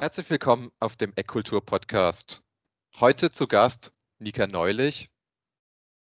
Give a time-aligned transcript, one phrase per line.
[0.00, 2.42] Herzlich willkommen auf dem Eckkultur Podcast.
[3.00, 5.10] Heute zu Gast Nika Neulich.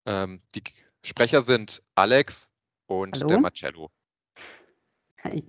[0.06, 0.64] Ähm, die
[1.04, 2.52] Sprecher sind Alex
[2.88, 3.28] und Hallo.
[3.30, 3.90] der Marcello.
[5.24, 5.42] Hi.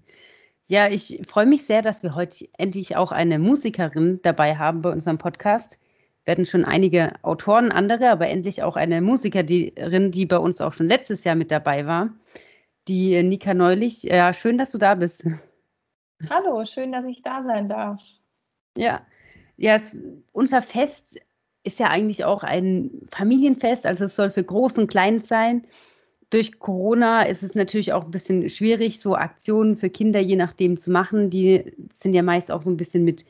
[0.68, 4.92] Ja, ich freue mich sehr, dass wir heute endlich auch eine Musikerin dabei haben bei
[4.92, 5.80] unserem Podcast.
[6.24, 10.74] Wir hatten schon einige Autoren, andere, aber endlich auch eine Musikerin, die bei uns auch
[10.74, 12.14] schon letztes Jahr mit dabei war.
[12.86, 14.04] Die Nika Neulich.
[14.04, 15.26] Ja, schön, dass du da bist.
[16.30, 18.00] Hallo, schön, dass ich da sein darf.
[18.78, 19.02] Ja,
[19.56, 19.96] ja es,
[20.32, 21.20] unser Fest
[21.64, 25.66] ist ja eigentlich auch ein Familienfest, also es soll für groß und klein sein.
[26.30, 30.78] Durch Corona ist es natürlich auch ein bisschen schwierig, so Aktionen für Kinder je nachdem
[30.78, 31.30] zu machen.
[31.30, 33.24] Die sind ja meist auch so ein bisschen mit,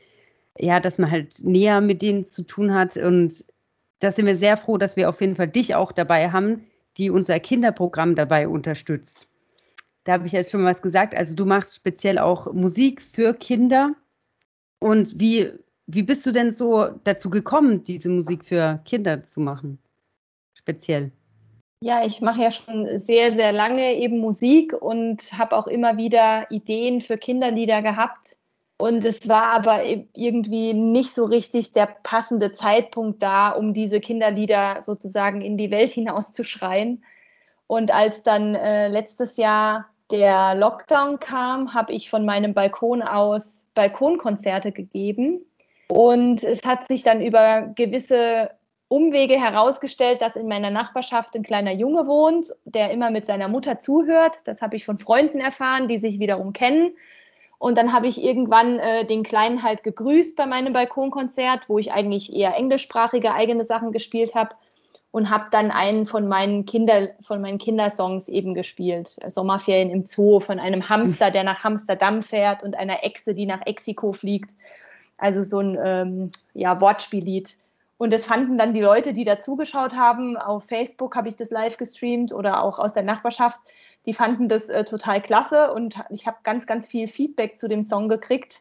[0.59, 2.97] ja, dass man halt näher mit denen zu tun hat.
[2.97, 3.45] Und
[4.01, 6.67] da sind wir sehr froh, dass wir auf jeden Fall dich auch dabei haben,
[6.99, 9.29] die unser Kinderprogramm dabei unterstützt.
[10.05, 11.15] Da habe ich jetzt schon was gesagt.
[11.15, 13.95] Also du machst speziell auch Musik für Kinder.
[14.81, 15.53] Und wie,
[15.87, 19.79] wie bist du denn so dazu gekommen, diese Musik für Kinder zu machen?
[20.55, 21.13] Speziell.
[21.81, 26.51] Ja, ich mache ja schon sehr, sehr lange eben Musik und habe auch immer wieder
[26.51, 28.37] Ideen für Kinderlieder gehabt.
[28.81, 34.83] Und es war aber irgendwie nicht so richtig der passende Zeitpunkt da, um diese Kinderlieder
[34.83, 37.05] sozusagen in die Welt hinauszuschreien.
[37.67, 43.67] Und als dann äh, letztes Jahr der Lockdown kam, habe ich von meinem Balkon aus
[43.75, 45.45] Balkonkonzerte gegeben.
[45.89, 48.51] Und es hat sich dann über gewisse
[48.89, 53.81] Umwege herausgestellt, dass in meiner Nachbarschaft ein kleiner Junge wohnt, der immer mit seiner Mutter
[53.81, 54.37] zuhört.
[54.45, 56.97] Das habe ich von Freunden erfahren, die sich wiederum kennen.
[57.59, 61.93] Und dann habe ich irgendwann äh, den Kleinen halt gegrüßt bei meinem Balkonkonzert, wo ich
[61.93, 64.55] eigentlich eher englischsprachige eigene Sachen gespielt habe
[65.11, 69.17] und habe dann einen von meinen Kinder von meinen Kindersongs eben gespielt.
[69.29, 73.65] Sommerferien im Zoo von einem Hamster, der nach Amsterdam fährt und einer Echse, die nach
[73.67, 74.53] Exiko fliegt.
[75.17, 77.57] Also so ein ähm, ja, Wortspiellied.
[77.97, 80.37] Und das fanden dann die Leute, die da zugeschaut haben.
[80.37, 83.59] Auf Facebook habe ich das live gestreamt oder auch aus der Nachbarschaft.
[84.07, 87.83] Die fanden das äh, total klasse und ich habe ganz, ganz viel Feedback zu dem
[87.83, 88.61] Song gekriegt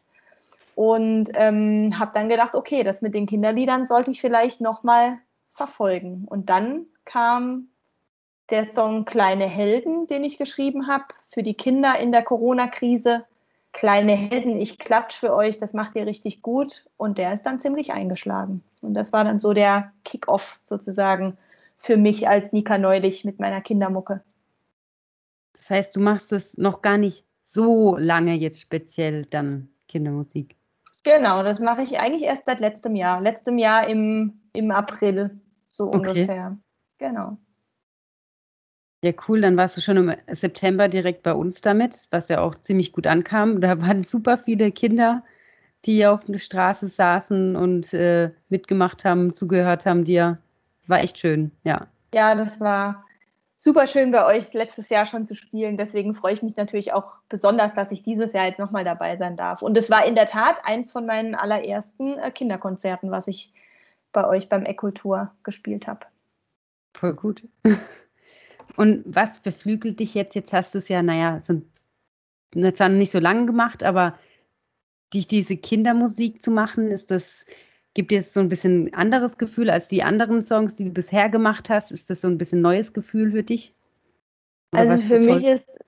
[0.74, 5.20] und ähm, habe dann gedacht, okay, das mit den Kinderliedern sollte ich vielleicht nochmal
[5.58, 6.26] verfolgen.
[6.26, 7.68] Und dann kam
[8.50, 13.26] der Song Kleine Helden, den ich geschrieben habe für die Kinder in der Corona-Krise.
[13.74, 16.86] Kleine Helden, ich klatsch für euch, das macht ihr richtig gut.
[16.96, 18.64] Und der ist dann ziemlich eingeschlagen.
[18.82, 21.38] Und das war dann so der Kick-off sozusagen
[21.78, 24.24] für mich als Nika neulich mit meiner Kindermucke.
[25.54, 30.56] Das heißt, du machst es noch gar nicht so lange jetzt speziell dann Kindermusik.
[31.04, 33.22] Genau, das mache ich eigentlich erst seit letztem Jahr.
[33.22, 35.98] Letztem Jahr im, im April so okay.
[35.98, 36.58] ungefähr.
[36.98, 37.38] Genau.
[39.04, 39.42] Ja, cool.
[39.42, 43.06] Dann warst du schon im September direkt bei uns damit, was ja auch ziemlich gut
[43.06, 43.62] ankam.
[43.62, 45.24] Da waren super viele Kinder,
[45.86, 50.40] die auf der Straße saßen und äh, mitgemacht haben, zugehört haben dir.
[50.88, 51.88] War echt schön, ja.
[52.14, 53.06] Ja, das war
[53.58, 55.78] super schön bei euch letztes Jahr schon zu spielen.
[55.78, 59.36] Deswegen freue ich mich natürlich auch besonders, dass ich dieses Jahr jetzt nochmal dabei sein
[59.36, 59.62] darf.
[59.62, 63.54] Und es war in der Tat eins von meinen allerersten äh, Kinderkonzerten, was ich
[64.12, 66.06] bei euch beim Ekultur gespielt habe.
[66.96, 67.48] Voll gut.
[68.76, 70.36] Und was beflügelt dich jetzt?
[70.36, 71.62] Jetzt hast du es ja, naja, so
[72.74, 74.18] zwar nicht so lange gemacht, aber
[75.14, 77.46] dich diese Kindermusik zu machen, ist das,
[77.94, 81.30] gibt dir jetzt so ein bisschen anderes Gefühl als die anderen Songs, die du bisher
[81.30, 81.92] gemacht hast?
[81.92, 83.74] Ist das so ein bisschen neues Gefühl für dich?
[84.74, 85.80] Oder also für mich ist,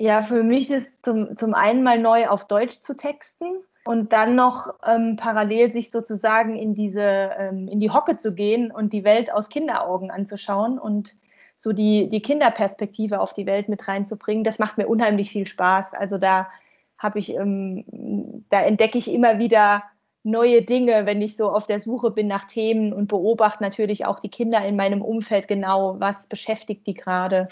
[0.00, 4.34] ja, für mich ist zum, zum einen mal neu auf Deutsch zu texten und dann
[4.34, 7.00] noch ähm, parallel sich sozusagen in diese
[7.38, 11.14] ähm, in die Hocke zu gehen und die Welt aus Kinderaugen anzuschauen und
[11.60, 15.92] so die, die Kinderperspektive auf die Welt mit reinzubringen, das macht mir unheimlich viel Spaß.
[15.92, 16.48] Also da
[16.96, 17.84] habe ich, ähm,
[18.48, 19.82] da entdecke ich immer wieder
[20.22, 24.20] neue Dinge, wenn ich so auf der Suche bin nach Themen und beobachte natürlich auch
[24.20, 27.48] die Kinder in meinem Umfeld genau, was beschäftigt die gerade.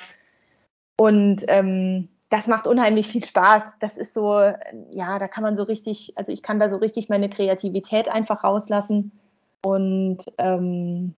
[0.98, 3.78] Und ähm, das macht unheimlich viel Spaß.
[3.80, 4.38] Das ist so,
[4.90, 8.44] ja, da kann man so richtig, also ich kann da so richtig meine Kreativität einfach
[8.44, 9.12] rauslassen.
[9.62, 11.14] Und ähm,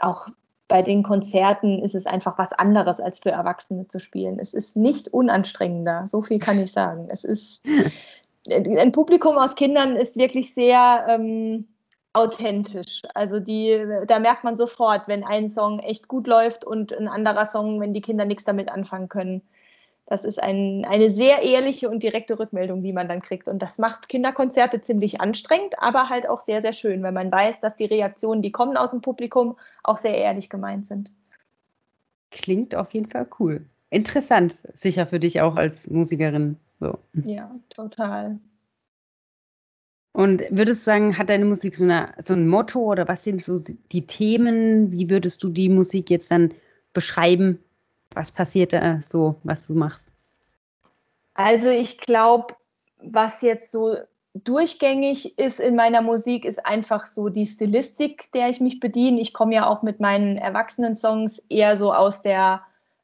[0.00, 0.28] auch
[0.68, 4.38] bei den Konzerten ist es einfach was anderes, als für Erwachsene zu spielen.
[4.38, 7.08] Es ist nicht unanstrengender, so viel kann ich sagen.
[7.10, 7.62] Es ist,
[8.50, 11.66] ein Publikum aus Kindern ist wirklich sehr ähm,
[12.12, 13.02] authentisch.
[13.14, 17.46] Also die, da merkt man sofort, wenn ein Song echt gut läuft und ein anderer
[17.46, 19.42] Song, wenn die Kinder nichts damit anfangen können
[20.06, 23.48] das ist ein, eine sehr ehrliche und direkte Rückmeldung, die man dann kriegt.
[23.48, 27.60] Und das macht Kinderkonzerte ziemlich anstrengend, aber halt auch sehr, sehr schön, weil man weiß,
[27.60, 31.10] dass die Reaktionen, die kommen aus dem Publikum, auch sehr ehrlich gemeint sind.
[32.30, 33.64] Klingt auf jeden Fall cool.
[33.88, 36.58] Interessant, sicher für dich auch als Musikerin.
[36.80, 36.98] So.
[37.24, 38.38] Ja, total.
[40.12, 43.42] Und würdest du sagen, hat deine Musik so, eine, so ein Motto oder was sind
[43.42, 43.60] so
[43.90, 44.92] die Themen?
[44.92, 46.52] Wie würdest du die Musik jetzt dann
[46.92, 47.58] beschreiben?
[48.14, 50.10] Was passiert da so, was du machst?
[51.34, 52.54] Also ich glaube,
[52.98, 53.96] was jetzt so
[54.34, 59.20] durchgängig ist in meiner Musik, ist einfach so die Stilistik, der ich mich bediene.
[59.20, 62.62] Ich komme ja auch mit meinen Erwachsenen-Songs eher so aus der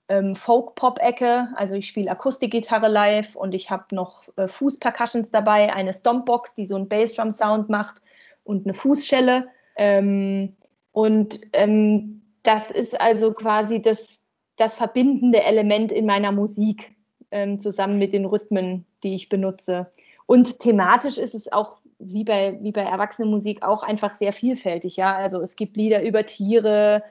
[0.09, 1.49] ähm, Folk-Pop-Ecke.
[1.55, 6.67] Also ich spiele Akustikgitarre live und ich habe noch äh, Fußpercussions dabei, eine Stompbox, die
[6.67, 8.03] so einen Bassdrum-Sound macht
[8.43, 9.49] und eine Fußschelle.
[9.77, 10.57] Ähm,
[10.93, 14.20] und ähm, das ist also quasi das,
[14.61, 16.95] das verbindende Element in meiner Musik,
[17.31, 19.91] ähm, zusammen mit den Rhythmen, die ich benutze.
[20.27, 24.97] Und thematisch ist es auch wie bei, wie bei Erwachsenenmusik auch einfach sehr vielfältig.
[24.97, 25.17] Ja?
[25.17, 27.03] Also es gibt Lieder über Tiere,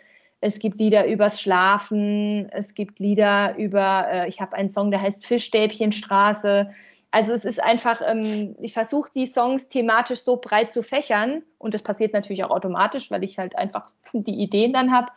[0.41, 5.01] es gibt Lieder übers Schlafen, es gibt Lieder über, äh, ich habe einen Song, der
[5.01, 6.69] heißt Fischstäbchenstraße.
[7.11, 11.73] Also es ist einfach, ähm, ich versuche die Songs thematisch so breit zu fächern und
[11.73, 15.07] das passiert natürlich auch automatisch, weil ich halt einfach die Ideen dann habe,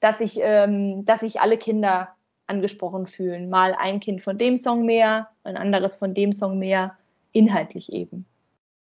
[0.00, 2.16] dass ich, ähm, dass ich alle Kinder
[2.46, 3.48] angesprochen fühlen.
[3.48, 6.96] Mal ein Kind von dem Song mehr, ein anderes von dem Song mehr,
[7.32, 8.26] inhaltlich eben.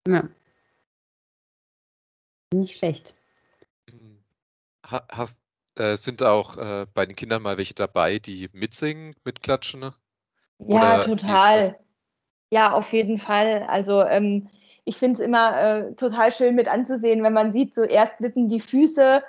[0.07, 0.25] Ja.
[2.55, 3.15] Nicht schlecht.
[4.83, 5.39] Hast,
[5.75, 9.81] äh, sind auch äh, bei den Kindern mal welche dabei, die mitsingen, mitklatschen?
[9.81, 9.95] Ne?
[10.61, 11.79] Ja, total.
[12.51, 13.65] Ja, auf jeden Fall.
[13.69, 14.49] Also ähm,
[14.85, 18.61] ich finde es immer äh, total schön mit anzusehen, wenn man sieht, so erst die
[18.61, 19.23] Füße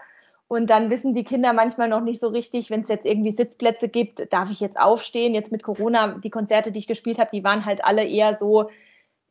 [0.49, 3.87] und dann wissen die Kinder manchmal noch nicht so richtig, wenn es jetzt irgendwie Sitzplätze
[3.87, 5.35] gibt, darf ich jetzt aufstehen?
[5.35, 8.71] Jetzt mit Corona, die Konzerte, die ich gespielt habe, die waren halt alle eher so,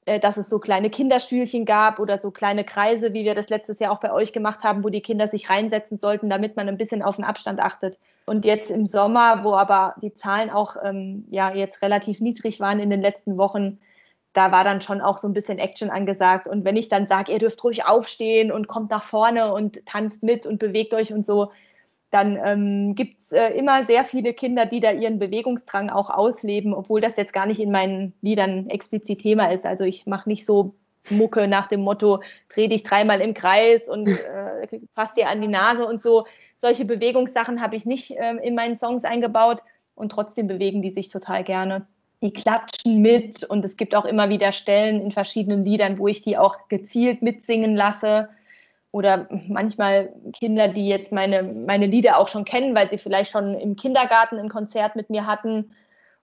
[0.06, 3.80] äh, dass es so kleine Kinderstühlchen gab oder so kleine Kreise, wie wir das letztes
[3.80, 6.78] Jahr auch bei euch gemacht haben, wo die Kinder sich reinsetzen sollten, damit man ein
[6.78, 7.98] bisschen auf den Abstand achtet.
[8.24, 12.78] Und jetzt im Sommer, wo aber die Zahlen auch ähm, ja jetzt relativ niedrig waren
[12.78, 13.80] in den letzten Wochen,
[14.38, 16.46] da war dann schon auch so ein bisschen Action angesagt.
[16.46, 20.22] Und wenn ich dann sage, ihr dürft ruhig aufstehen und kommt nach vorne und tanzt
[20.22, 21.50] mit und bewegt euch und so,
[22.10, 26.72] dann ähm, gibt es äh, immer sehr viele Kinder, die da ihren Bewegungsdrang auch ausleben,
[26.72, 29.66] obwohl das jetzt gar nicht in meinen Liedern explizit Thema ist.
[29.66, 30.76] Also ich mache nicht so
[31.10, 35.48] Mucke nach dem Motto, dreh dich dreimal im Kreis und äh, fass dir an die
[35.48, 36.26] Nase und so.
[36.62, 39.64] Solche Bewegungssachen habe ich nicht äh, in meinen Songs eingebaut
[39.96, 41.88] und trotzdem bewegen die sich total gerne.
[42.22, 46.20] Die klatschen mit und es gibt auch immer wieder Stellen in verschiedenen Liedern, wo ich
[46.20, 48.28] die auch gezielt mitsingen lasse
[48.90, 53.54] oder manchmal Kinder, die jetzt meine, meine Lieder auch schon kennen, weil sie vielleicht schon
[53.54, 55.70] im Kindergarten ein Konzert mit mir hatten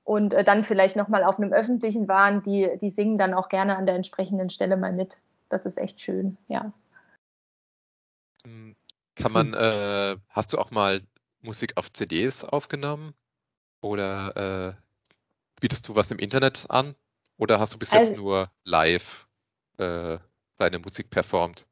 [0.03, 3.77] und äh, dann vielleicht nochmal auf einem öffentlichen waren, die, die singen dann auch gerne
[3.77, 5.19] an der entsprechenden Stelle mal mit.
[5.50, 6.71] Das ist echt schön, ja.
[8.45, 8.75] Hm,
[9.15, 11.01] kann man, äh, hast du auch mal
[11.41, 13.13] Musik auf CDs aufgenommen?
[13.81, 14.86] Oder äh,
[15.65, 16.94] bietest du was im Internet an?
[17.39, 19.25] Oder hast du bis also, jetzt nur live
[19.79, 20.19] äh,
[20.59, 21.65] deine Musik performt?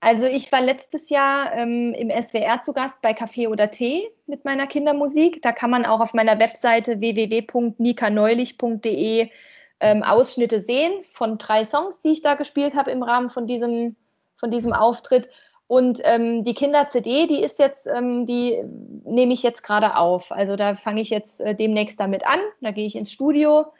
[0.00, 4.44] Also ich war letztes Jahr ähm, im SWR zu Gast bei Kaffee oder Tee mit
[4.44, 5.40] meiner Kindermusik.
[5.42, 9.30] Da kann man auch auf meiner Webseite www.nikaneulich.de
[9.78, 13.94] ähm, Ausschnitte sehen von drei Songs, die ich da gespielt habe im Rahmen von diesem,
[14.34, 15.28] von diesem Auftritt.
[15.72, 18.62] Und ähm, die Kinder-CD, die ist jetzt, ähm, die
[19.06, 20.30] nehme ich jetzt gerade auf.
[20.30, 22.40] Also da fange ich jetzt äh, demnächst damit an.
[22.60, 23.72] Da gehe ich ins Studio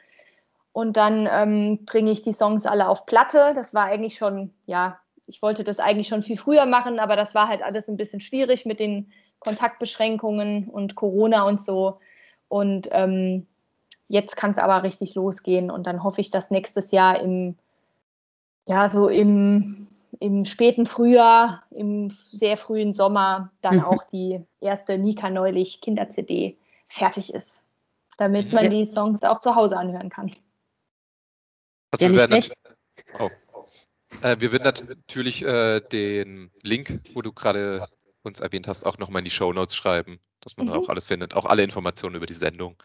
[0.71, 3.53] und dann ähm, bringe ich die Songs alle auf Platte.
[3.53, 4.97] Das war eigentlich schon, ja,
[5.27, 8.21] ich wollte das eigentlich schon viel früher machen, aber das war halt alles ein bisschen
[8.21, 11.99] schwierig mit den Kontaktbeschränkungen und Corona und so.
[12.47, 13.45] Und ähm,
[14.07, 15.69] jetzt kann es aber richtig losgehen.
[15.69, 17.55] Und dann hoffe ich, dass nächstes Jahr im,
[18.65, 19.89] ja, so im,
[20.23, 23.83] im späten Frühjahr, im sehr frühen Sommer dann mhm.
[23.83, 27.65] auch die erste Nika Neulich Kinder-CD fertig ist.
[28.17, 28.69] Damit man ja.
[28.69, 30.33] die Songs auch zu Hause anhören kann.
[31.91, 32.53] Also ja, nicht schlecht.
[33.19, 33.29] Oh.
[34.21, 37.85] Äh, wir werden natürlich äh, den Link, wo du gerade
[38.21, 40.73] uns erwähnt hast, auch nochmal in die Show Notes schreiben, dass man mhm.
[40.73, 42.81] auch alles findet, auch alle Informationen über die Sendung.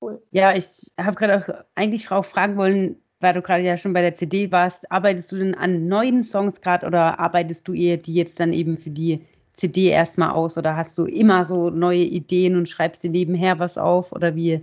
[0.00, 0.20] Cool.
[0.32, 4.02] Ja, ich habe gerade auch eigentlich auch fragen wollen, weil du gerade ja schon bei
[4.02, 8.14] der CD warst, arbeitest du denn an neuen Songs gerade oder arbeitest du ihr die
[8.14, 12.56] jetzt dann eben für die CD erstmal aus oder hast du immer so neue Ideen
[12.56, 14.60] und schreibst dir nebenher was auf oder wie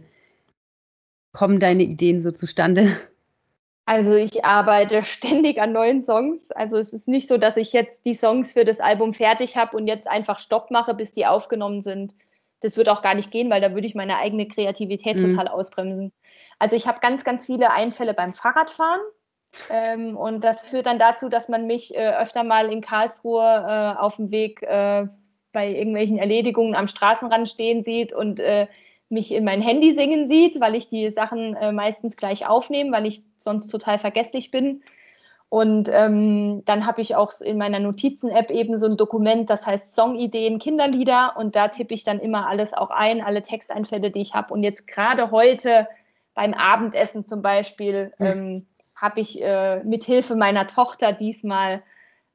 [1.31, 2.95] kommen deine Ideen so zustande?
[3.85, 6.51] Also ich arbeite ständig an neuen Songs.
[6.51, 9.75] Also es ist nicht so, dass ich jetzt die Songs für das Album fertig habe
[9.75, 12.13] und jetzt einfach Stopp mache, bis die aufgenommen sind.
[12.61, 15.31] Das wird auch gar nicht gehen, weil da würde ich meine eigene Kreativität mhm.
[15.31, 16.13] total ausbremsen.
[16.59, 19.01] Also ich habe ganz, ganz viele Einfälle beim Fahrradfahren.
[19.69, 23.99] Ähm, und das führt dann dazu, dass man mich äh, öfter mal in Karlsruhe äh,
[23.99, 25.07] auf dem Weg äh,
[25.51, 28.67] bei irgendwelchen Erledigungen am Straßenrand stehen sieht und äh,
[29.09, 33.05] mich in mein Handy singen sieht, weil ich die Sachen äh, meistens gleich aufnehme, weil
[33.05, 34.81] ich sonst total vergesslich bin.
[35.49, 39.93] Und ähm, dann habe ich auch in meiner Notizen-App eben so ein Dokument, das heißt
[39.93, 41.35] Songideen, Kinderlieder.
[41.37, 44.51] Und da tippe ich dann immer alles auch ein, alle Texteinfälle, die ich habe.
[44.51, 45.87] Und jetzt gerade heute
[46.33, 51.83] beim Abendessen zum Beispiel ähm, habe ich äh, mit Hilfe meiner Tochter diesmal,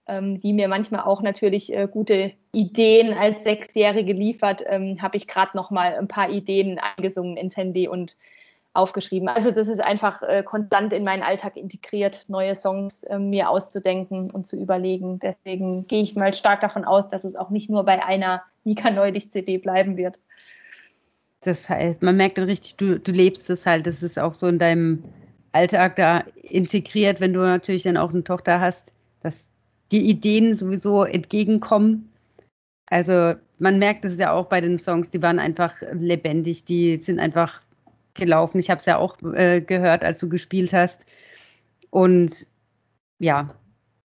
[0.07, 5.27] ähm, die mir manchmal auch natürlich äh, gute Ideen als Sechsjährige liefert, ähm, habe ich
[5.27, 8.17] gerade noch mal ein paar Ideen eingesungen ins Handy und
[8.75, 9.29] aufgeschrieben.
[9.29, 14.31] Also das ist einfach äh, konstant in meinen Alltag integriert, neue Songs äh, mir auszudenken
[14.31, 15.19] und zu überlegen.
[15.19, 18.91] Deswegen gehe ich mal stark davon aus, dass es auch nicht nur bei einer Nika
[18.91, 20.21] Neulich CD bleiben wird.
[21.41, 23.87] Das heißt, man merkt dann richtig, du, du lebst es halt.
[23.87, 25.05] Das ist auch so in deinem
[25.53, 29.51] Alltag da integriert, wenn du natürlich dann auch eine Tochter hast, dass
[29.93, 32.13] die Ideen sowieso entgegenkommen.
[32.91, 37.19] Also man merkt es ja auch bei den Songs, die waren einfach lebendig, die sind
[37.19, 37.61] einfach
[38.15, 38.59] gelaufen.
[38.59, 41.07] Ich habe es ja auch äh, gehört, als du gespielt hast.
[41.91, 42.47] Und
[43.19, 43.55] ja,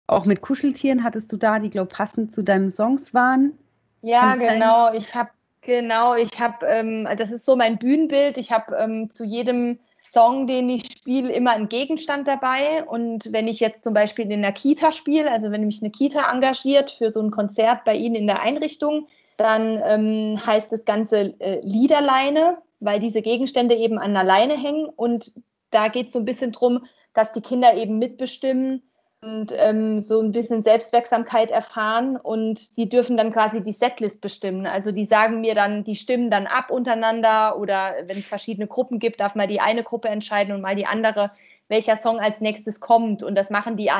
[0.07, 3.53] auch mit Kuscheltieren hattest du da, die, glaube passend zu deinen Songs waren.
[4.01, 4.87] Ja, genau.
[4.87, 4.95] Sein?
[4.95, 5.29] Ich habe,
[5.61, 8.37] genau, ich habe, ähm, das ist so mein Bühnenbild.
[8.37, 12.83] Ich habe ähm, zu jedem Song, den ich spiele, immer einen Gegenstand dabei.
[12.83, 16.31] Und wenn ich jetzt zum Beispiel in der Kita spiele, also wenn mich eine Kita
[16.31, 21.39] engagiert für so ein Konzert bei Ihnen in der Einrichtung, dann ähm, heißt das Ganze
[21.39, 25.31] äh, Liederleine weil diese Gegenstände eben an der Leine hängen und
[25.69, 28.81] da geht es so ein bisschen drum, dass die Kinder eben mitbestimmen
[29.21, 34.65] und ähm, so ein bisschen Selbstwirksamkeit erfahren und die dürfen dann quasi die Setlist bestimmen.
[34.65, 38.97] Also die sagen mir dann, die stimmen dann ab untereinander oder wenn es verschiedene Gruppen
[38.97, 41.29] gibt, darf mal die eine Gruppe entscheiden und mal die andere,
[41.67, 43.91] welcher Song als nächstes kommt und das machen die,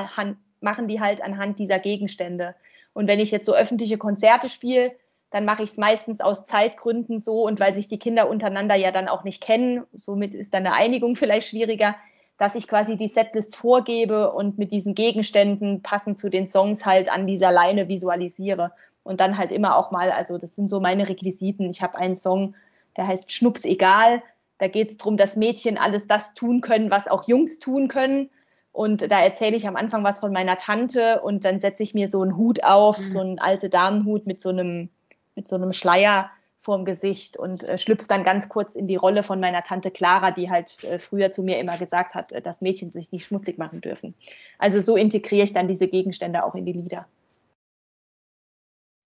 [0.59, 2.55] machen die halt anhand dieser Gegenstände.
[2.93, 4.91] Und wenn ich jetzt so öffentliche Konzerte spiele,
[5.29, 8.91] dann mache ich es meistens aus Zeitgründen so und weil sich die Kinder untereinander ja
[8.91, 11.95] dann auch nicht kennen, somit ist dann eine Einigung vielleicht schwieriger,
[12.41, 17.07] dass ich quasi die Setlist vorgebe und mit diesen Gegenständen passend zu den Songs halt
[17.07, 18.71] an dieser Leine visualisiere
[19.03, 21.69] und dann halt immer auch mal, also das sind so meine Requisiten.
[21.69, 22.55] Ich habe einen Song,
[22.97, 24.23] der heißt Schnups egal.
[24.57, 28.31] Da geht es darum, dass Mädchen alles das tun können, was auch Jungs tun können.
[28.71, 32.07] Und da erzähle ich am Anfang was von meiner Tante und dann setze ich mir
[32.07, 33.03] so einen Hut auf, mhm.
[33.03, 34.89] so einen alte Damenhut mit so einem
[35.35, 36.31] mit so einem Schleier
[36.61, 40.31] vorm Gesicht und äh, schlüpft dann ganz kurz in die Rolle von meiner Tante Clara,
[40.31, 43.57] die halt äh, früher zu mir immer gesagt hat, äh, dass Mädchen sich nicht schmutzig
[43.57, 44.13] machen dürfen.
[44.59, 47.07] Also so integriere ich dann diese Gegenstände auch in die Lieder.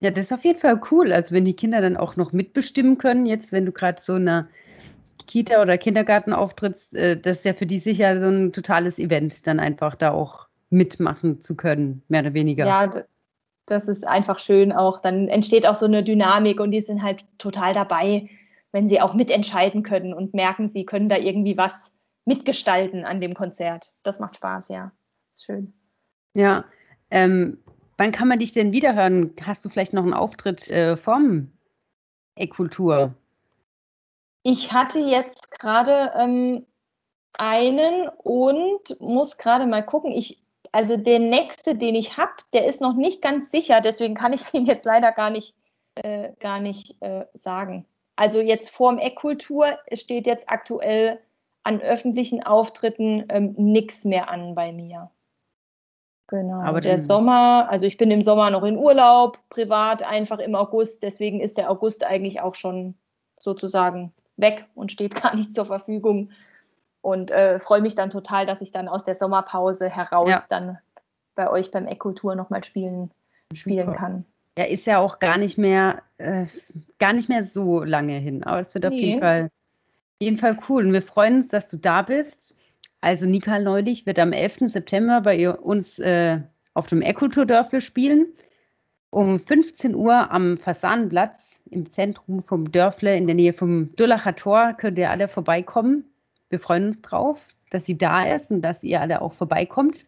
[0.02, 1.14] Ja, das ist auf jeden Fall cool.
[1.14, 4.50] Also wenn die Kinder dann auch noch mitbestimmen können, jetzt wenn du gerade so eine
[5.26, 9.48] Kita oder Kindergarten auftrittst, äh, das ist ja für die sicher so ein totales Event,
[9.48, 12.66] dann einfach da auch mitmachen zu können, mehr oder weniger.
[12.66, 13.06] Ja,
[13.66, 15.02] das ist einfach schön auch.
[15.02, 18.30] Dann entsteht auch so eine Dynamik und die sind halt total dabei,
[18.72, 21.92] wenn sie auch mitentscheiden können und merken, sie können da irgendwie was
[22.26, 23.92] mitgestalten an dem Konzert.
[24.04, 24.92] Das macht Spaß, ja.
[25.32, 25.74] Ist schön.
[26.34, 26.66] Ja.
[27.10, 27.60] Ähm,
[27.98, 29.34] wann kann man dich denn wiederhören?
[29.42, 31.52] Hast du vielleicht noch einen Auftritt äh, vom
[32.36, 33.14] E-Kultur?
[34.44, 36.66] Ich hatte jetzt gerade ähm,
[37.34, 40.12] einen und muss gerade mal gucken.
[40.12, 40.45] Ich
[40.76, 44.44] also der nächste, den ich habe, der ist noch nicht ganz sicher, deswegen kann ich
[44.52, 45.56] den jetzt leider gar nicht,
[45.96, 47.86] äh, gar nicht äh, sagen.
[48.18, 51.22] Also jetzt vorm Eckkultur steht jetzt aktuell
[51.64, 55.10] an öffentlichen Auftritten ähm, nichts mehr an bei mir.
[56.28, 56.60] Genau.
[56.62, 61.04] Aber der Sommer, also ich bin im Sommer noch in Urlaub, privat einfach im August,
[61.04, 62.96] deswegen ist der August eigentlich auch schon
[63.40, 66.32] sozusagen weg und steht gar nicht zur Verfügung
[67.06, 70.44] und äh, freue mich dann total, dass ich dann aus der Sommerpause heraus ja.
[70.50, 70.80] dann
[71.36, 73.12] bei euch beim Eckkultur nochmal spielen,
[73.54, 74.26] spielen kann.
[74.58, 76.48] Ja, ist ja auch gar nicht mehr, äh,
[76.98, 78.88] gar nicht mehr so lange hin, aber es wird nee.
[78.88, 79.50] auf jeden Fall,
[80.20, 80.84] jeden Fall cool.
[80.84, 82.56] Und wir freuen uns, dass du da bist.
[83.02, 84.72] Also Nika Neulich wird am 11.
[84.72, 86.40] September bei uns äh,
[86.74, 88.34] auf dem Eckkulturdörfle spielen.
[89.12, 94.74] Um 15 Uhr am Fasanenplatz im Zentrum vom Dörfle in der Nähe vom Dullacher Tor
[94.74, 96.06] könnt ihr alle vorbeikommen.
[96.56, 100.06] Wir freuen uns drauf, dass sie da ist und dass ihr alle auch vorbeikommt.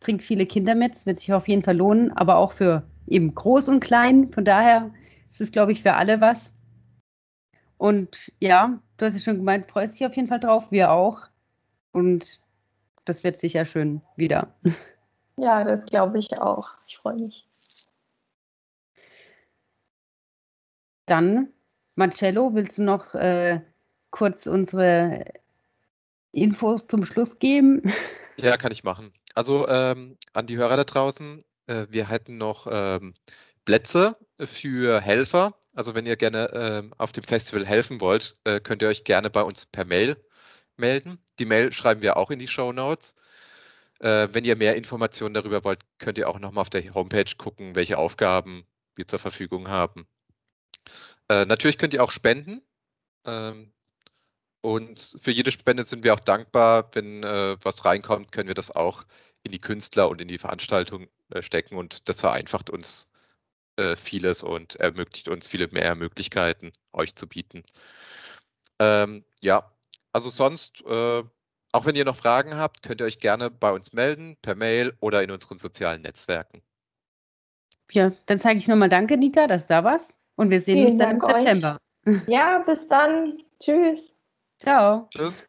[0.00, 3.34] Bringt viele Kinder mit, es wird sich auf jeden Fall lohnen, aber auch für eben
[3.34, 4.30] groß und klein.
[4.30, 4.90] Von daher
[5.32, 6.52] ist es, glaube ich, für alle was.
[7.78, 11.22] Und ja, du hast ja schon gemeint, freust dich auf jeden Fall drauf, wir auch.
[11.92, 12.40] Und
[13.06, 14.54] das wird sicher schön wieder.
[15.38, 16.70] Ja, das glaube ich auch.
[16.88, 17.46] Ich freue mich.
[21.06, 21.52] Dann,
[21.94, 23.60] Marcello, willst du noch äh,
[24.10, 25.26] kurz unsere
[26.36, 27.82] Infos zum Schluss geben?
[28.36, 29.12] Ja, kann ich machen.
[29.34, 33.14] Also ähm, an die Hörer da draußen, äh, wir hätten noch ähm,
[33.64, 38.82] Plätze für Helfer Also wenn ihr gerne äh, auf dem Festival helfen wollt, äh, könnt
[38.82, 40.16] ihr euch gerne bei uns per Mail
[40.76, 41.18] melden.
[41.38, 43.14] Die Mail schreiben wir auch in die Show Notes.
[44.00, 47.74] Äh, wenn ihr mehr Informationen darüber wollt, könnt ihr auch nochmal auf der Homepage gucken,
[47.74, 50.06] welche Aufgaben wir zur Verfügung haben.
[51.28, 52.62] Äh, natürlich könnt ihr auch spenden.
[53.24, 53.72] Ähm,
[54.60, 56.90] und für jede Spende sind wir auch dankbar.
[56.92, 59.04] Wenn äh, was reinkommt, können wir das auch
[59.42, 61.76] in die Künstler und in die Veranstaltung äh, stecken.
[61.76, 63.08] Und das vereinfacht uns
[63.76, 67.62] äh, vieles und ermöglicht uns viele mehr Möglichkeiten, euch zu bieten.
[68.78, 69.70] Ähm, ja,
[70.12, 71.22] also sonst, äh,
[71.72, 74.94] auch wenn ihr noch Fragen habt, könnt ihr euch gerne bei uns melden, per Mail
[75.00, 76.62] oder in unseren sozialen Netzwerken.
[77.92, 80.16] Ja, dann sage ich nochmal Danke, Nika, dass du da warst.
[80.36, 81.80] Und wir sehen Vielen uns dann Dank im September.
[82.26, 83.42] Ja, bis dann.
[83.60, 84.15] Tschüss.
[84.58, 85.12] Ciao.
[85.12, 85.44] Tschüss.